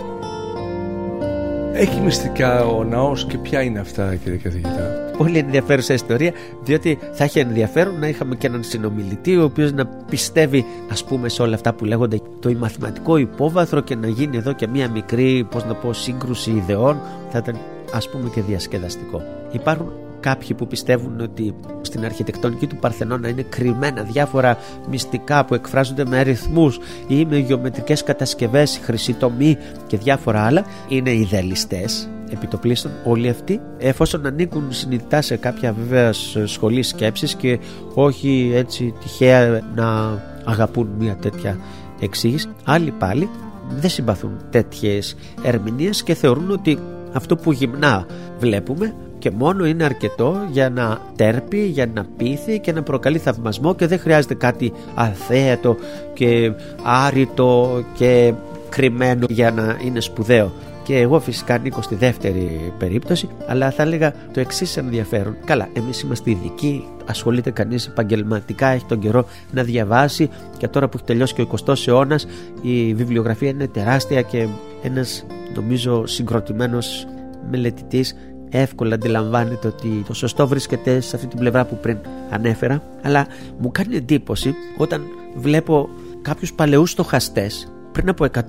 [1.73, 7.25] Έχει μυστικά ο ναός και ποια είναι αυτά κύριε καθηγητά; Πολύ ενδιαφέρουσα ιστορία, διότι θα
[7.25, 11.55] έχει ενδιαφέρον να είχαμε και έναν συνομιλητή ο οποίος να πιστεύει, ας πούμε, σε όλα
[11.55, 15.75] αυτά που λέγονται το μαθηματικό υπόβαθρο και να γίνει εδώ και μία μικρή, πώς να
[15.75, 17.01] πω, σύγκρουση ιδεών.
[17.31, 17.59] Θα ήταν,
[17.93, 19.23] ας πούμε, και διασκεδαστικό.
[19.53, 26.05] Υπάρχουν κάποιοι που πιστεύουν ότι στην αρχιτεκτονική του Παρθενώνα είναι κρυμμένα διάφορα μυστικά που εκφράζονται
[26.05, 33.29] με αριθμούς ή με γεωμετρικές κατασκευές, χρυσή τομή και διάφορα άλλα είναι ιδεαλιστές επιτοπλίστων όλοι
[33.29, 36.13] αυτοί εφόσον ανήκουν συνειδητά σε κάποια βέβαια
[36.45, 37.59] σχολή σκέψης και
[37.95, 41.59] όχι έτσι τυχαία να αγαπούν μια τέτοια
[42.01, 43.29] εξήγηση άλλοι πάλι
[43.69, 46.79] δεν συμπαθούν τέτοιες ερμηνείες και θεωρούν ότι
[47.13, 48.07] αυτό που γυμνά
[48.39, 53.75] βλέπουμε και μόνο είναι αρκετό για να τέρπει, για να πείθει και να προκαλεί θαυμασμό
[53.75, 55.77] και δεν χρειάζεται κάτι αθέατο
[56.15, 58.33] και άρρητο και
[58.69, 60.53] κρυμμένο για να είναι σπουδαίο.
[60.83, 65.37] Και εγώ φυσικά ανήκω στη δεύτερη περίπτωση, αλλά θα έλεγα το εξής ενδιαφέρον.
[65.45, 70.97] Καλά, εμείς είμαστε ειδικοί, ασχολείται κανείς επαγγελματικά, έχει τον καιρό να διαβάσει και τώρα που
[70.97, 72.27] έχει τελειώσει και ο 20ο αιώνας,
[72.63, 74.47] η βιβλιογραφία είναι τεράστια και
[74.83, 77.07] ένας νομίζω συγκροτημένος
[77.51, 78.15] μελετητής
[78.51, 81.99] εύκολα αντιλαμβάνεται ότι το σωστό βρίσκεται σε αυτή την πλευρά που πριν
[82.31, 83.27] ανέφερα αλλά
[83.59, 85.03] μου κάνει εντύπωση όταν
[85.35, 85.89] βλέπω
[86.23, 88.27] κάποιους παλαιούς στοχαστές πριν από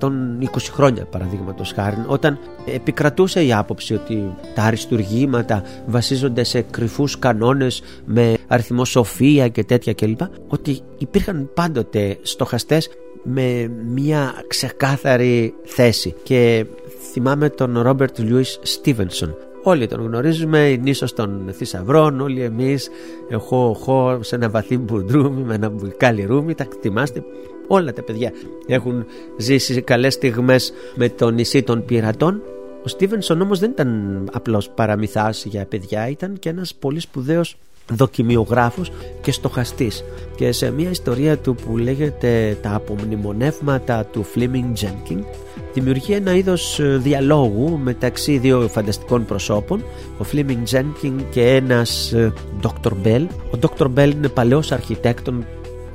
[0.70, 8.36] χρόνια παραδείγματος χάρη όταν επικρατούσε η άποψη ότι τα αριστουργήματα βασίζονται σε κρυφούς κανόνες με
[8.46, 12.90] αριθμό σοφία και τέτοια κλπ ότι υπήρχαν πάντοτε στοχαστές
[13.22, 16.66] με μια ξεκάθαρη θέση και
[17.12, 22.88] θυμάμαι τον Ρόμπερτ Λιούις Στίβενσον Όλοι τον γνωρίζουμε, η νήσος των θησαυρών, όλοι εμείς,
[23.28, 27.24] εγώ, εγώ, σε ένα βαθύ μπουντρούμι, με ένα μπουκάλι ρούμι, τα θυμάστε.
[27.66, 28.32] Όλα τα παιδιά
[28.66, 29.04] έχουν
[29.36, 32.42] ζήσει καλές στιγμές με το νησί των πειρατών.
[32.84, 37.56] Ο Στίβενσον όμως δεν ήταν απλώς παραμυθάς για παιδιά, ήταν και ένας πολύ σπουδαίος
[37.92, 38.90] δοκιμιογράφος
[39.22, 40.04] και στοχαστής
[40.36, 45.24] και σε μια ιστορία του που λέγεται τα απομνημονεύματα του Fleming Jenkins
[45.74, 49.84] δημιουργεί ένα είδος ε, διαλόγου μεταξύ δύο φανταστικών προσώπων
[50.18, 52.14] ο Fleming Jenkins και ένας
[52.62, 52.92] Dr.
[52.92, 53.86] Ε, Bell ο Dr.
[53.96, 55.46] Bell είναι παλαιός αρχιτέκτον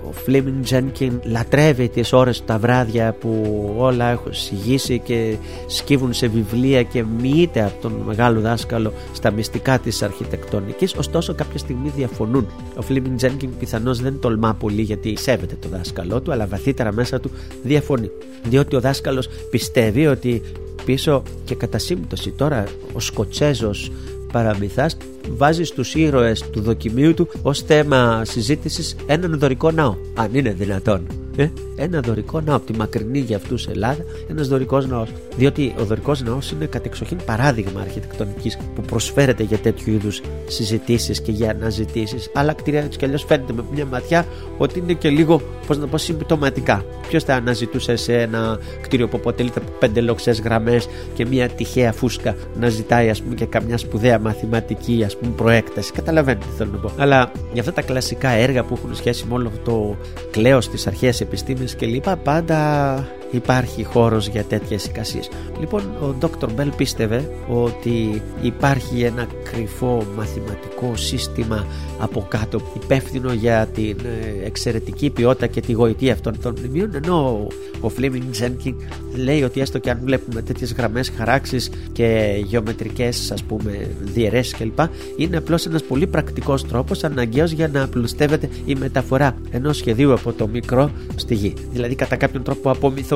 [0.10, 5.36] ο Φλίμιν Τζένκιν λατρεύει τις ώρες τα βράδια που όλα έχουν συγγύσει και
[5.68, 10.96] σκύβουν σε βιβλία και μοιείται από τον μεγάλο δάσκαλο στα μυστικά της αρχιτεκτονικής.
[10.96, 12.48] Ωστόσο κάποια στιγμή διαφωνούν.
[12.76, 17.20] Ο Φλίμιν Τζένκιν πιθανώς δεν τολμά πολύ γιατί σέβεται το δάσκαλό του αλλά βαθύτερα μέσα
[17.20, 17.32] του
[17.64, 18.12] διαφωνεί.
[18.44, 20.42] Διότι ο δάσκαλος πιστεύει ότι
[20.86, 23.92] πίσω και κατά σύμπτωση τώρα ο Σκοτσέζος
[24.32, 24.98] παραμυθάς
[25.30, 31.29] βάζεις στους ήρωες του δοκιμίου του ως θέμα συζήτησης έναν δωρικό ναό αν είναι δυνατόν
[31.40, 35.10] ε, ένα δωρικό ναό από τη μακρινή για αυτούς Ελλάδα, ένας δωρικός ναός.
[35.38, 41.32] Διότι ο δωρικός ναός είναι κατεξοχήν παράδειγμα αρχιτεκτονικής που προσφέρεται για τέτοιου είδους συζητήσεις και
[41.32, 42.30] για αναζητήσεις.
[42.34, 44.26] Άλλα κτίρια έτσι κι αλλιώς φαίνεται με μια ματιά
[44.58, 46.86] ότι είναι και λίγο, πώς να πω, συμπτωματικά.
[47.08, 51.92] Ποιος θα αναζητούσε σε ένα κτίριο που αποτελείται από πέντε λοξέ γραμμές και μια τυχαία
[51.92, 55.92] φούσκα να ζητάει, ας πούμε, και καμιά σπουδαία μαθηματική, ας πούμε, προέκταση.
[55.92, 56.92] Καταλαβαίνετε τι θέλω να πω.
[56.98, 59.96] Αλλά για αυτά τα κλασικά έργα που έχουν σχέση με όλο αυτό το
[60.32, 62.10] κλέος τη αρχαία επιστήμης κλπ.
[62.24, 65.30] Πάντα υπάρχει χώρος για τέτοιες εικασίες.
[65.60, 66.48] Λοιπόν, ο Dr.
[66.48, 71.66] Bell πίστευε ότι υπάρχει ένα κρυφό μαθηματικό σύστημα
[72.00, 77.48] από κάτω υπεύθυνο για την ε, εξαιρετική ποιότητα και τη γοητεία αυτών των μνημείων ενώ
[77.82, 78.76] ο Fleming Jenkins
[79.16, 84.80] λέει ότι έστω και αν βλέπουμε τέτοιες γραμμές χαράξεις και γεωμετρικές ας πούμε διαιρέσεις κλπ
[85.18, 90.34] είναι απλώς ένας πολύ πρακτικός τρόπος αναγκαίος για να απλουστεύεται η μεταφορά ενός σχεδίου από
[90.34, 92.70] το μικρό στη γη δηλαδή κατά κάποιον τρόπο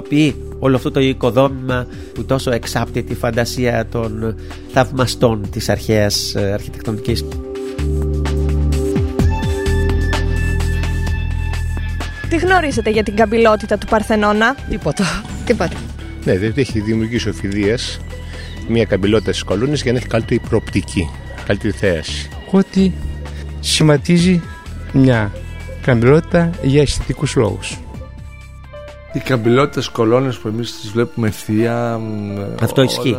[0.03, 4.35] απομυθοποιεί όλο αυτό το οικοδόμημα που τόσο εξάπτει τη φαντασία των
[4.71, 7.25] θαυμαστών της αρχαίας ε, αρχιτεκτονικής
[12.29, 15.23] Τι γνωρίζετε για την καμπυλότητα του Παρθενώνα; Τίποτα.
[15.45, 15.77] Τίποτα.
[16.25, 17.99] Ναι, διότι έχει δημιουργήσει ο Φιδίας
[18.67, 21.09] μια καμπυλότητα στις κολόνε για να έχει καλύτερη προοπτική,
[21.45, 22.29] καλύτερη θέαση.
[22.51, 22.93] Ότι
[23.59, 24.41] σχηματίζει
[24.93, 25.31] μια
[25.81, 27.77] καμπυλότητα για αισθητικούς λόγους.
[29.13, 32.01] Οι καμπυλότητες κολόνες που εμείς τις βλέπουμε ευθεία.
[32.61, 33.17] Αυτό ισχύει.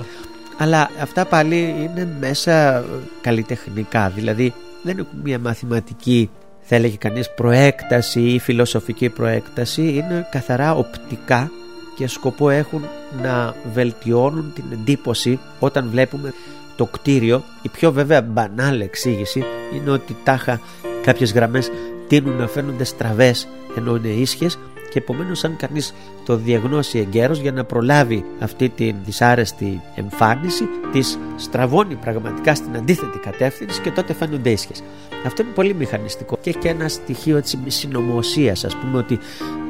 [0.58, 2.84] Αλλά αυτά πάλι είναι μέσα
[3.20, 4.12] καλλιτεχνικά.
[4.14, 6.30] Δηλαδή δεν έχουν μια μαθηματική
[6.64, 11.50] θα έλεγε κανείς προέκταση ή φιλοσοφική προέκταση είναι καθαρά οπτικά
[11.96, 12.82] και σκοπό έχουν
[13.22, 16.32] να βελτιώνουν την εντύπωση όταν βλέπουμε
[16.76, 20.60] το κτίριο η πιο βέβαια μπανάλ εξήγηση είναι ότι τάχα
[21.02, 21.70] κάποιες γραμμές
[22.08, 24.58] τείνουν να φαίνονται στραβές ενώ είναι ίσχυες
[24.94, 31.18] και επομένως αν κανείς το διαγνώσει εγκαίρως για να προλάβει αυτή την δυσάρεστη εμφάνιση της
[31.36, 34.82] στραβώνει πραγματικά στην αντίθετη κατεύθυνση και τότε φαίνονται ίσχυες.
[35.26, 39.18] Αυτό είναι πολύ μηχανιστικό και έχει και ένα στοιχείο έτσι συνωμοσίας ας πούμε ότι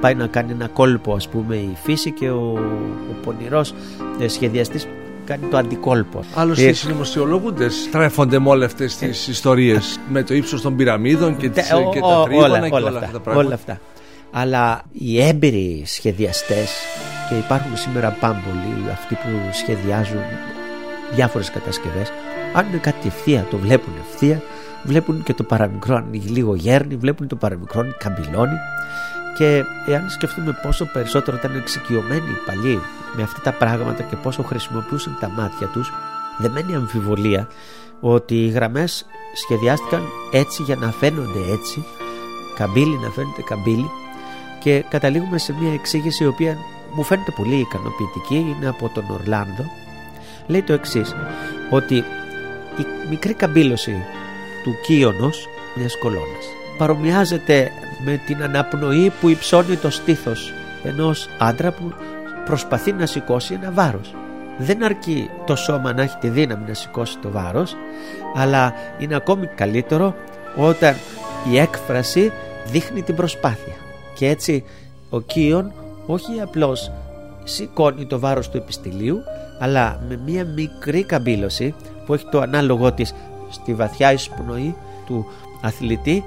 [0.00, 2.52] πάει να κάνει ένα κόλπο ας πούμε η φύση και ο,
[3.10, 3.74] ο πονηρός
[4.20, 4.86] ε, σχεδιαστής
[5.24, 6.24] κάνει το αντικόλπο.
[6.34, 10.00] Άλλωστε, ε, οι συνωμοσιολόγοντες τρέφονται με όλες αυτές τις ε, ιστορίες.
[10.08, 13.20] με το ύψος των πυραμίδων και, τις, και τα τρίβανα και όλα, αυτά, αυτά τα
[13.20, 13.46] πράγματα.
[13.46, 13.80] Όλα αυτά
[14.36, 16.70] αλλά οι έμπειροι σχεδιαστές
[17.28, 20.22] και υπάρχουν σήμερα πάμπολοι αυτοί που σχεδιάζουν
[21.14, 22.12] διάφορες κατασκευές
[22.54, 24.42] αν είναι κάτι ευθεία το βλέπουν ευθεία
[24.84, 28.58] βλέπουν και το παραμικρό αν λίγο γέρνει βλέπουν το παραμικρό καμπυλώνει.
[29.36, 32.80] Και εάν σκεφτούμε πόσο περισσότερο ήταν εξοικειωμένοι οι παλιοί
[33.16, 35.92] με αυτά τα πράγματα και πόσο χρησιμοποιούσαν τα μάτια τους
[36.38, 37.48] δεν μένει αμφιβολία
[38.00, 41.84] ότι οι γραμμές σχεδιάστηκαν έτσι για να φαίνονται έτσι
[42.56, 43.90] καμπύλη να φαίνεται καμπύλη
[44.64, 46.58] και καταλήγουμε σε μια εξήγηση η οποία
[46.92, 49.64] μου φαίνεται πολύ ικανοποιητική είναι από τον Ορλάνδο
[50.46, 51.14] λέει το εξής
[51.70, 51.96] ότι
[52.76, 54.04] η μικρή καμπύλωση
[54.62, 56.44] του κύονος μιας κολόνας
[56.78, 57.70] παρομοιάζεται
[58.04, 60.52] με την αναπνοή που υψώνει το στήθος
[60.84, 61.92] ενός άντρα που
[62.44, 64.14] προσπαθεί να σηκώσει ένα βάρος.
[64.58, 67.76] Δεν αρκεί το σώμα να έχει τη δύναμη να σηκώσει το βάρος
[68.34, 70.14] αλλά είναι ακόμη καλύτερο
[70.56, 70.96] όταν
[71.50, 72.32] η έκφραση
[72.66, 73.83] δείχνει την προσπάθεια
[74.14, 74.64] και έτσι
[75.10, 75.72] ο Κίον
[76.06, 76.90] όχι απλώς
[77.44, 79.18] σηκώνει το βάρος του επιστηλίου
[79.58, 81.74] αλλά με μία μικρή καμπύλωση
[82.06, 83.14] που έχει το ανάλογο της
[83.50, 84.74] στη βαθιά εισπνοή
[85.06, 85.26] του
[85.62, 86.24] αθλητή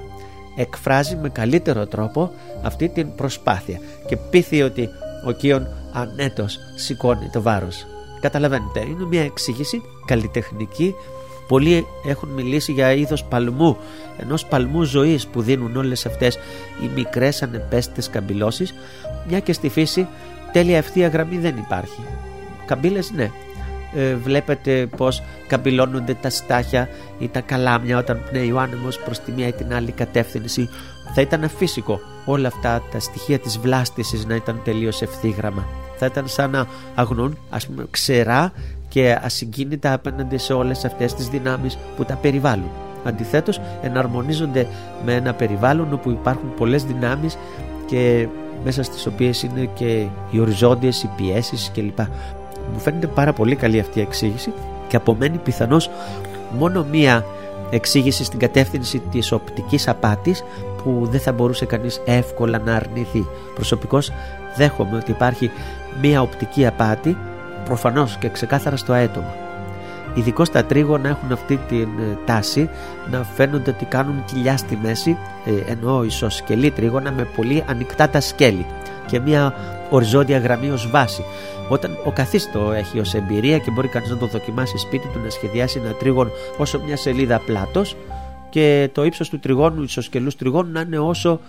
[0.56, 2.30] εκφράζει με καλύτερο τρόπο
[2.62, 4.88] αυτή την προσπάθεια και πείθει ότι
[5.26, 7.86] ο Κίον ανέτος σηκώνει το βάρος.
[8.20, 10.94] Καταλαβαίνετε, είναι μια εξήγηση καλλιτεχνική
[11.48, 13.76] Πολλοί έχουν μιλήσει για είδος παλμού,
[14.18, 16.38] ενός παλμού ζωής που δίνουν όλες αυτές
[16.82, 18.74] οι μικρές ανεπαίσθητες καμπυλώσεις,
[19.28, 20.06] μια και στη φύση
[20.52, 22.00] τέλεια ευθεία γραμμή δεν υπάρχει.
[22.66, 23.30] Καμπύλες ναι,
[23.94, 29.32] ε, βλέπετε πως καμπυλώνονται τα στάχια ή τα καλάμια όταν πνέει ο άνεμος προς τη
[29.32, 30.68] μία ή την άλλη κατεύθυνση.
[31.14, 35.66] Θα ήταν αφύσικο όλα αυτά τα στοιχεία της βλάστησης να ήταν τελείως ευθύγραμμα.
[35.96, 38.52] Θα ήταν σαν να αγνούν ας πούμε ξερά
[38.88, 42.70] και ασυγκίνητα απέναντι σε όλες αυτές τις δυνάμεις που τα περιβάλλουν
[43.04, 44.66] αντιθέτως εναρμονίζονται
[45.04, 47.38] με ένα περιβάλλον όπου υπάρχουν πολλές δυνάμεις
[47.86, 48.28] και
[48.64, 51.98] μέσα στις οποίες είναι και οι οριζόντιες, οι πιέσεις κλπ.
[52.72, 54.52] Μου φαίνεται πάρα πολύ καλή αυτή η εξήγηση
[54.88, 55.90] και απομένει πιθανώς
[56.58, 57.24] μόνο μία
[57.70, 60.44] εξήγηση στην κατεύθυνση της οπτικής απάτης
[60.82, 63.26] που δεν θα μπορούσε κανείς εύκολα να αρνηθεί.
[63.54, 64.12] Προσωπικώς
[64.56, 65.50] δέχομαι ότι υπάρχει
[66.00, 67.16] μία οπτική απάτη
[67.64, 69.34] προφανώς και ξεκάθαρα στο αέτομο.
[70.14, 72.68] Ειδικώς τα τρίγωνα έχουν αυτή την ε, τάση
[73.10, 75.16] να φαίνονται ότι κάνουν κοιλιά στη μέση,
[75.46, 78.66] ε, ενώ ισοσκελή τρίγωνα με πολύ ανοιχτά τα σκέλη
[79.06, 79.54] και μια
[79.90, 81.24] οριζόντια γραμμή ως βάση.
[81.68, 85.30] Όταν ο καθίστο έχει ως εμπειρία και μπορεί κανείς να το δοκιμάσει σπίτι του να
[85.30, 87.96] σχεδιάσει ένα τρίγωνο όσο μια σελίδα πλάτος
[88.50, 91.40] και το ύψος του τριγώνου, ισοσκελούς τριγώνου να είναι όσο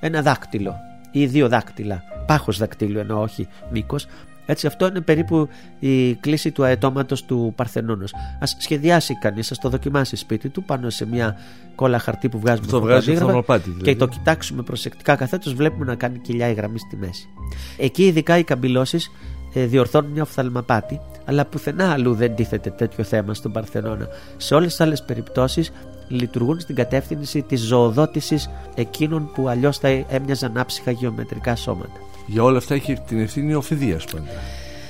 [0.00, 0.74] ένα δάκτυλο
[1.10, 2.02] ή δύο δάκτυλα.
[2.26, 4.06] Πάχος δακτύλου ενώ όχι μήκος.
[4.46, 8.14] Έτσι αυτό είναι περίπου η κλίση του αετώματος του Παρθενώνος.
[8.40, 11.36] Ας σχεδιάσει κανείς, ας το δοκιμάσει σπίτι του πάνω σε μια
[11.74, 13.42] κόλλα χαρτί που βγάζουμε το βγάζει δηλαδή.
[13.82, 17.28] και το κοιτάξουμε προσεκτικά καθέτως βλέπουμε να κάνει κοιλιά η γραμμή στη μέση.
[17.76, 19.10] Εκεί ειδικά οι καμπυλώσεις
[19.54, 24.08] ε, διορθώνουν μια οφθαλμαπάτη αλλά πουθενά αλλού δεν τίθεται τέτοιο θέμα στον Παρθενώνα.
[24.36, 25.72] Σε όλες τις άλλες περιπτώσεις
[26.08, 32.00] λειτουργούν στην κατεύθυνση της ζωοδότησης εκείνων που αλλιώς θα έμοιαζαν άψυχα γεωμετρικά σώματα.
[32.26, 34.26] Για όλα αυτά έχει την ευθύνη ο Φιδίας πάντα.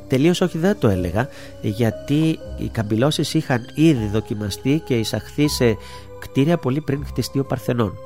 [0.09, 1.29] Τελείως όχι δεν το έλεγα
[1.61, 5.77] γιατί οι καμπυλώσεις είχαν ήδη δοκιμαστεί και εισαχθεί σε
[6.19, 7.99] κτίρια πολύ πριν χτιστεί ο Παρθενών.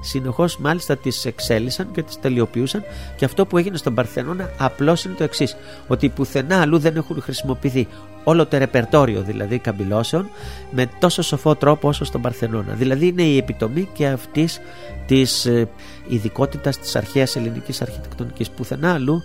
[0.00, 2.82] Συνεχώς μάλιστα τις εξέλισσαν και τις τελειοποιούσαν
[3.16, 7.22] και αυτό που έγινε στον Παρθενώνα απλώς είναι το εξής: Ότι πουθενά αλλού δεν έχουν
[7.22, 7.88] χρησιμοποιηθεί
[8.24, 10.28] όλο το ρεπερτόριο δηλαδή καμπυλώσεων
[10.70, 12.72] με τόσο σοφό τρόπο όσο στον Παρθενώνα.
[12.72, 14.60] Δηλαδή είναι η επιτομή και αυτής
[15.06, 15.68] της ε,
[16.08, 18.50] ειδικότητας της αρχαίας ελληνικής αρχιτεκτονικής.
[18.50, 19.22] Πουθενά αλλού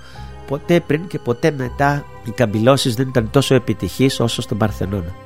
[0.48, 5.25] ποτέ πριν και ποτέ μετά οι καμπυλώσεις δεν ήταν τόσο επιτυχείς όσο στον Παρθενώνα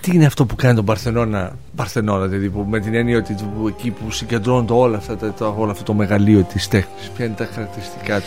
[0.00, 3.68] τι είναι αυτό που κάνει τον Παρθενώνα, Παρθενώνα δηλαδή, που, με την έννοια ότι που,
[3.68, 7.48] εκεί που συγκεντρώνονται όλα αυτά, το, όλο αυτό το μεγαλείο της τέχνης, ποια είναι τα
[7.52, 8.26] χαρακτηριστικά του;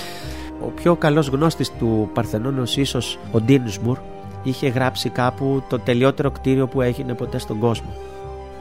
[0.59, 3.97] Ο πιο καλός γνώστης του Παρθενώνος ίσως ο Ντίνισμουρ
[4.43, 7.93] είχε γράψει κάπου το τελειότερο κτίριο που έγινε ποτέ στον κόσμο.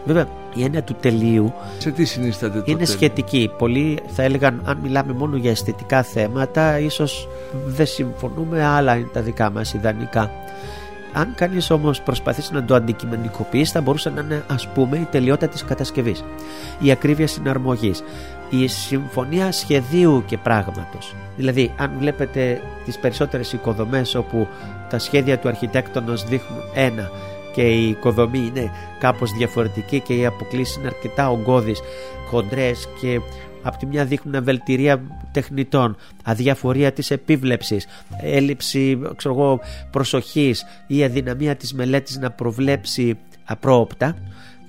[0.05, 3.51] Βέβαια, η έννοια του τελείου Σε τι συνίσταται το είναι σχετική.
[3.59, 7.29] Πολλοί θα έλεγαν, αν μιλάμε μόνο για αισθητικά θέματα, ίσως
[7.67, 10.31] δεν συμφωνούμε, άλλα είναι τα δικά μας ιδανικά.
[11.13, 15.49] Αν κανείς όμως προσπαθήσει να το αντικειμενικοποιήσει, θα μπορούσε να είναι ας πούμε η τελειότητα
[15.49, 16.25] της κατασκευής,
[16.79, 18.03] η ακρίβεια συναρμογής,
[18.51, 21.15] η συμφωνία σχεδίου και πράγματος.
[21.37, 24.49] Δηλαδή, αν βλέπετε τις περισσότερες οικοδομές όπου
[24.89, 27.11] τα σχέδια του αρχιτέκτονος δείχνουν ένα
[27.55, 31.81] και η οικοδομή είναι κάπως διαφορετική και οι αποκλήσεις είναι αρκετά ογκώδεις,
[32.31, 33.21] χοντρές και
[33.63, 37.87] από τη μια δείχνουν αβελτηρία τεχνητών, αδιαφορία της επίβλεψης,
[38.21, 44.17] έλλειψη ξέρω προσοχής ή αδυναμία της μελέτης να προβλέψει απρόοπτα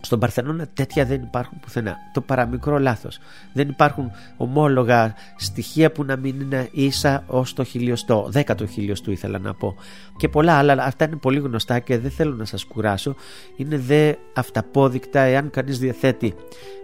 [0.05, 1.95] στον Παρθενώνα τέτοια δεν υπάρχουν πουθενά.
[2.13, 3.19] Το παραμικρό λάθος.
[3.53, 8.27] Δεν υπάρχουν ομόλογα στοιχεία που να μην είναι ίσα ως το χιλιοστό.
[8.29, 9.75] Δέκατο χιλιοστού ήθελα να πω.
[10.17, 10.73] Και πολλά άλλα.
[10.83, 13.15] Αυτά είναι πολύ γνωστά και δεν θέλω να σας κουράσω.
[13.55, 16.33] Είναι δε αυταπόδεικτα εάν κανείς διαθέτει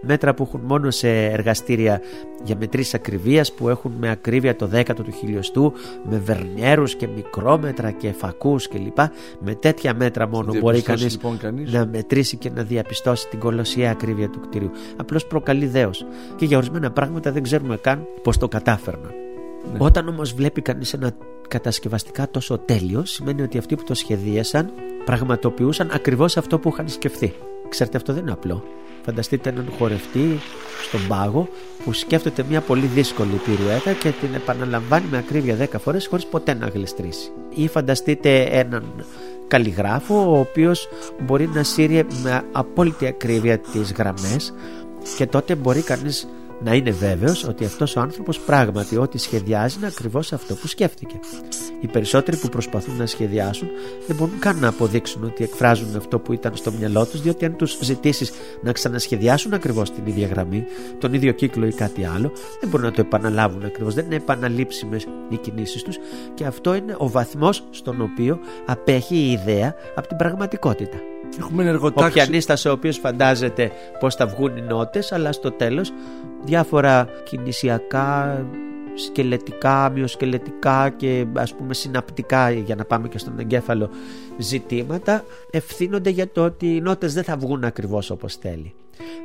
[0.02, 2.00] μέτρα που έχουν μόνο σε εργαστήρια
[2.44, 5.72] για μετρήσεις ακριβίας που έχουν με ακρίβεια το δέκατο του χιλιοστού,
[6.10, 8.98] με βερνιέρους και μικρόμετρα και φακούς κλπ.
[9.40, 11.38] Με τέτοια μέτρα μόνο μπορεί κανείς λοιπόν,
[11.70, 14.70] να μετρήσει και να διαπιστώσει διαπιστώσει την κολοσιαία ακρίβεια του κτίριου.
[14.96, 16.06] Απλώς προκαλεί δέος.
[16.36, 19.12] Και για ορισμένα πράγματα δεν ξέρουμε καν πώς το κατάφερναν.
[19.72, 19.78] Ναι.
[19.78, 21.12] Όταν όμως βλέπει κανείς ένα
[21.48, 24.70] κατασκευαστικά τόσο τέλειο, σημαίνει ότι αυτοί που το σχεδίασαν
[25.04, 27.34] πραγματοποιούσαν ακριβώς αυτό που είχαν σκεφτεί.
[27.68, 28.64] Ξέρετε, αυτό δεν είναι απλό.
[29.04, 30.38] Φανταστείτε έναν χορευτή
[30.82, 31.48] στον πάγο
[31.84, 36.54] που σκέφτεται μια πολύ δύσκολη πυρουέτα και την επαναλαμβάνει με ακρίβεια 10 φορές χωρίς ποτέ
[36.54, 37.30] να γλιστρήσει.
[37.54, 38.84] Ή φανταστείτε έναν
[39.50, 40.88] καλλιγράφο ο οποίος
[41.20, 44.54] μπορεί να σύρει με απόλυτη ακρίβεια τις γραμμές
[45.16, 46.28] και τότε μπορεί κανείς
[46.64, 51.20] να είναι βέβαιος ότι αυτός ο άνθρωπος πράγματι ό,τι σχεδιάζει είναι ακριβώς αυτό που σκέφτηκε.
[51.80, 53.68] Οι περισσότεροι που προσπαθούν να σχεδιάσουν
[54.06, 57.56] δεν μπορούν καν να αποδείξουν ότι εκφράζουν αυτό που ήταν στο μυαλό τους διότι αν
[57.56, 60.64] τους ζητήσεις να ξανασχεδιάσουν ακριβώς την ίδια γραμμή,
[60.98, 65.06] τον ίδιο κύκλο ή κάτι άλλο δεν μπορούν να το επαναλάβουν ακριβώς, δεν είναι επαναλήψιμες
[65.28, 65.96] οι κινήσεις τους
[66.34, 70.96] και αυτό είναι ο βαθμός στον οποίο απέχει η ιδέα από την πραγματικότητα.
[71.38, 72.10] Έχουμε ενεργοτάξει.
[72.10, 75.92] Ο πιανίστας ο οποίος φαντάζεται πως θα βγουν οι νότες αλλά στο τέλος
[76.44, 78.44] διάφορα κινησιακά
[78.94, 83.90] σκελετικά, μειοσκελετικά και ας πούμε συναπτικά για να πάμε και στον εγκέφαλο
[84.38, 88.74] ζητήματα ευθύνονται για το ότι οι νότες δεν θα βγουν ακριβώς όπως θέλει.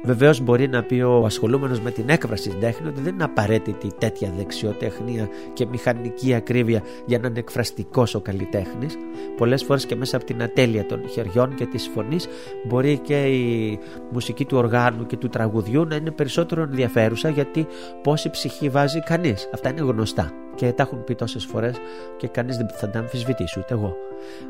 [0.03, 3.87] Βεβαίως μπορεί να πει ο ασχολούμενος με την έκφραση στην τέχνη ότι δεν είναι απαραίτητη
[3.97, 8.97] τέτοια δεξιοτεχνία και μηχανική ακρίβεια για να είναι εκφραστικός ο καλλιτέχνης.
[9.37, 12.27] Πολλές φορές και μέσα από την ατέλεια των χεριών και της φωνής
[12.67, 13.79] μπορεί και η
[14.11, 17.67] μουσική του οργάνου και του τραγουδιού να είναι περισσότερο ενδιαφέρουσα γιατί
[18.03, 19.49] πόση ψυχή βάζει κανείς.
[19.53, 21.75] Αυτά είναι γνωστά και τα έχουν πει τόσες φορές
[22.17, 23.95] και κανείς δεν θα τα αμφισβητήσει, ούτε εγώ.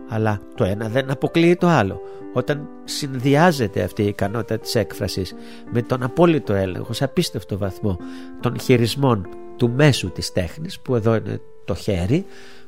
[0.10, 2.02] Αλλά το ένα δεν αποκλείει το άλλο.
[2.34, 5.36] Όταν συνδυάζεται αυτή η ικανότητα της έκφρασης
[5.72, 7.98] με τον απόλυτο έλεγχο σε απίστευτο βαθμό
[8.40, 12.26] των χειρισμών του μέσου της τέχνης που εδώ είναι το χέρι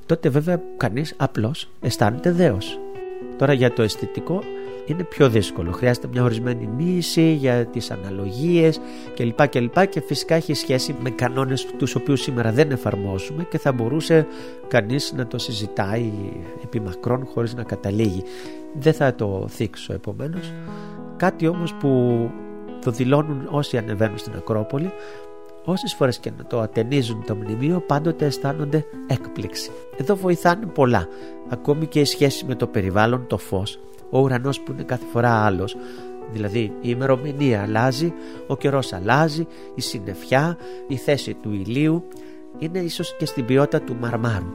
[0.07, 2.79] τότε βέβαια κανείς απλώς αισθάνεται δέος.
[3.37, 4.43] Τώρα για το αισθητικό
[4.87, 5.71] είναι πιο δύσκολο.
[5.71, 8.79] Χρειάζεται μια ορισμένη μίση για τις αναλογίες
[9.15, 9.47] κλπ.
[9.47, 9.87] κλπ.
[9.87, 14.27] Και φυσικά έχει σχέση με κανόνες τους οποίους σήμερα δεν εφαρμόζουμε και θα μπορούσε
[14.67, 16.11] κανείς να το συζητάει
[16.63, 18.23] επί μακρόν χωρίς να καταλήγει.
[18.79, 20.53] Δεν θα το θίξω επομένως.
[21.17, 22.31] Κάτι όμως που
[22.83, 24.91] το δηλώνουν όσοι ανεβαίνουν στην Ακρόπολη
[25.65, 29.71] όσες φορές και να το ατενίζουν το μνημείο πάντοτε αισθάνονται έκπληξη.
[29.97, 31.07] Εδώ βοηθάνε πολλά,
[31.49, 35.45] ακόμη και η σχέση με το περιβάλλον, το φως, ο ουρανός που είναι κάθε φορά
[35.45, 35.75] άλλος,
[36.31, 38.13] δηλαδή η ημερομηνία αλλάζει,
[38.47, 42.03] ο καιρός αλλάζει, η συννεφιά, η θέση του ηλίου,
[42.57, 44.51] είναι ίσως και στην ποιότητα του μαρμάρου.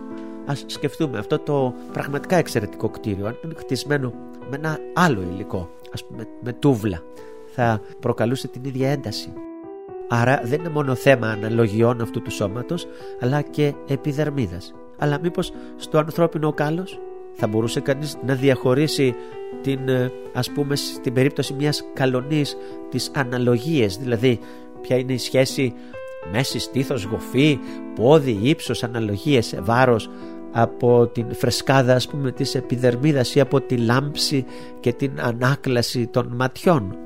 [0.46, 4.12] Ας σκεφτούμε αυτό το πραγματικά εξαιρετικό κτίριο, αν είναι χτισμένο
[4.50, 7.02] με ένα άλλο υλικό, ας πούμε με τούβλα,
[7.54, 9.32] θα προκαλούσε την ίδια ένταση.
[10.08, 12.86] Άρα δεν είναι μόνο θέμα αναλογιών αυτού του σώματος,
[13.20, 14.74] αλλά και επιδερμίδας.
[14.98, 17.00] Αλλά μήπως στο ανθρώπινο κάλος
[17.32, 19.14] θα μπορούσε κανείς να διαχωρίσει
[19.62, 22.56] την, ε, ας πούμε στην περίπτωση μιας καλονής
[22.90, 24.38] τις αναλογίες, δηλαδή
[24.80, 25.74] ποια είναι η σχέση
[26.32, 27.58] μέση, στήθος, γοφή,
[27.94, 30.10] πόδι, ύψος, αναλογίες, βάρος
[30.52, 34.44] από την φρεσκάδα ας πούμε της επιδερμίδας ή από τη λάμψη
[34.80, 36.96] και την ανάκλαση των ματιών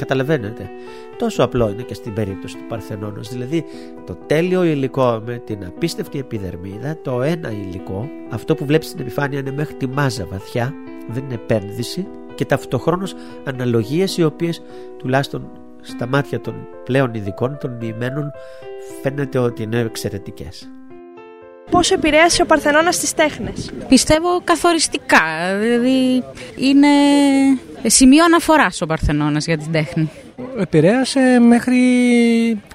[0.00, 0.70] Καταλαβαίνετε.
[1.18, 3.28] Τόσο απλό είναι και στην περίπτωση του Παρθενώνος.
[3.28, 3.64] Δηλαδή
[4.06, 9.38] το τέλειο υλικό με την απίστευτη επιδερμίδα, το ένα υλικό, αυτό που βλέπεις στην επιφάνεια
[9.38, 10.74] είναι μέχρι τη μάζα βαθιά,
[11.12, 14.62] δεν είναι επένδυση και ταυτοχρόνως αναλογίες οι οποίες
[14.98, 18.30] τουλάχιστον στα μάτια των πλέον ειδικών, των μοιημένων,
[19.02, 20.68] φαίνεται ότι είναι εξαιρετικές.
[21.70, 26.24] Πώς επηρέασε ο Παρθενώνας στις τέχνες; Πιστεύω καθοριστικά, δηλαδή
[26.56, 26.88] είναι
[27.86, 30.10] σημείο αναφοράς ο Παρθενώνας για την τέχνη.
[30.60, 31.78] Επηρέασε μέχρι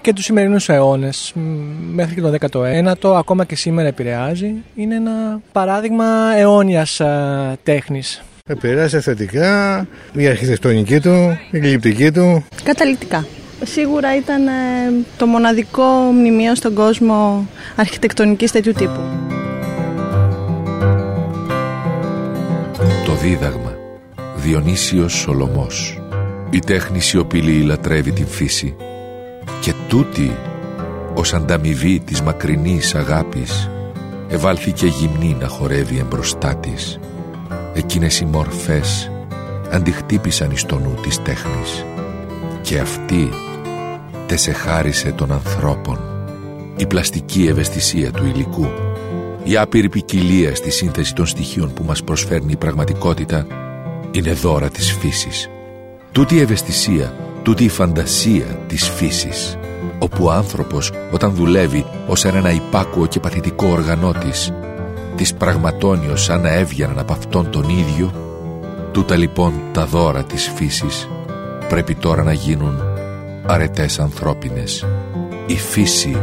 [0.01, 1.34] και τους σημερινούς αιώνες,
[1.93, 4.54] μέχρι και το 19ο, ακόμα και σήμερα επηρεάζει.
[4.75, 7.01] Είναι ένα παράδειγμα αιώνιας
[7.63, 8.23] τέχνης.
[8.47, 12.45] Επηρέασε θετικά η αρχιτεκτονική του, η γλυπτική του.
[12.63, 13.25] Καταλητικά.
[13.63, 14.51] Σίγουρα ήταν ε,
[15.17, 18.99] το μοναδικό μνημείο στον κόσμο αρχιτεκτονικής τέτοιου τύπου.
[23.06, 23.73] Το δίδαγμα
[24.36, 26.05] Διονύσιος Σολομός
[26.49, 28.75] Η τέχνη σιωπηλή λατρεύει την φύση
[29.62, 30.36] και τούτη
[31.13, 33.69] ως ανταμοιβή της μακρινής αγάπης
[34.27, 36.99] ευάλθηκε γυμνή να χορεύει εμπροστά της
[37.73, 39.12] εκείνες οι μορφές
[39.71, 41.86] αντιχτύπησαν εις το νου της τέχνης
[42.62, 43.29] και αυτή
[44.27, 45.99] τεσεχάρισε των ανθρώπων
[46.77, 48.67] η πλαστική ευαισθησία του υλικού
[49.43, 53.47] η άπειρη ποικιλία στη σύνθεση των στοιχείων που μας προσφέρνει η πραγματικότητα
[54.12, 55.49] είναι δώρα της φύσης.
[56.15, 59.58] Τούτη η ευαισθησία, τούτη η φαντασία της φύσης,
[59.99, 64.54] όπου ο άνθρωπος όταν δουλεύει ως ένα υπάκουο και παθητικό οργανό της,
[65.15, 68.12] της πραγματώνει σαν να έβγαιναν από αυτόν τον ίδιο,
[68.91, 71.09] τούτα λοιπόν τα δώρα της φύσης
[71.70, 72.84] πρέπει τώρα να γίνουν
[73.45, 74.86] αρετές ανθρώπινες.
[75.45, 76.18] Η φύση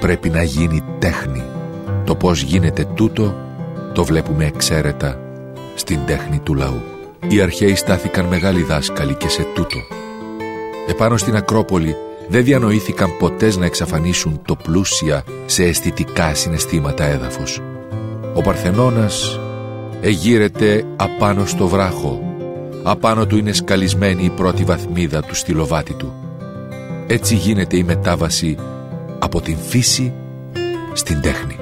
[0.00, 1.42] πρέπει να γίνει τέχνη.
[2.04, 3.34] Το πώς γίνεται τούτο
[3.92, 5.20] το βλέπουμε εξαίρετα
[5.74, 6.93] στην τέχνη του λαού.
[7.28, 9.78] Οι αρχαίοι στάθηκαν μεγάλοι δάσκαλοι και σε τούτο.
[10.88, 11.96] Επάνω στην Ακρόπολη
[12.28, 17.60] δεν διανοήθηκαν ποτέ να εξαφανίσουν το πλούσια σε αισθητικά συναισθήματα έδαφος.
[18.34, 19.40] Ο Παρθενώνας
[20.00, 22.22] εγείρεται απάνω στο βράχο.
[22.82, 26.12] Απάνω του είναι σκαλισμένη η πρώτη βαθμίδα του στυλοβάτη του.
[27.06, 28.56] Έτσι γίνεται η μετάβαση
[29.18, 30.12] από την φύση
[30.92, 31.56] στην τέχνη.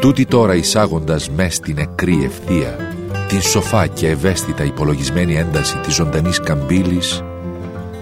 [0.00, 2.91] Τούτη τώρα εισάγοντας μες στην νεκρή ευθεία
[3.32, 7.22] την σοφά και ευαίσθητα υπολογισμένη ένταση της ζωντανής καμπύλης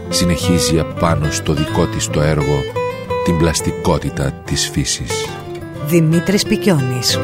[0.08, 2.62] συνεχίζει απάνω στο δικό της το έργο
[3.24, 5.28] την πλαστικότητα της φύσης.
[5.86, 7.18] Δημήτρης Πικιώνης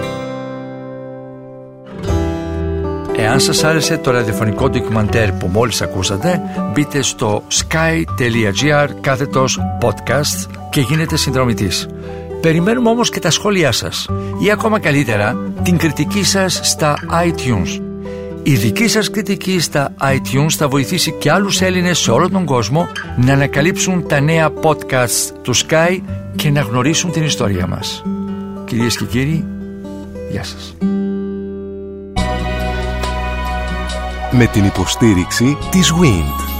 [3.16, 6.40] Εάν σας άρεσε το ραδιοφωνικό ντοκιμαντέρ που μόλις ακούσατε,
[6.72, 11.88] μπείτε στο sky.gr κάθετος podcast και γίνετε συνδρομητής.
[12.40, 16.94] Περιμένουμε όμως και τα σχόλιά σας ή ακόμα καλύτερα την κριτική σας στα
[17.24, 17.85] iTunes.
[18.48, 22.88] Η δική σας κριτική στα iTunes θα βοηθήσει και άλλους Έλληνες σε όλο τον κόσμο
[23.16, 26.00] να ανακαλύψουν τα νέα podcast του Sky
[26.36, 28.02] και να γνωρίσουν την ιστορία μας.
[28.64, 29.44] Κυρίες και κύριοι,
[30.30, 30.76] γεια σας.
[34.30, 36.55] Με την υποστήριξη της WIND.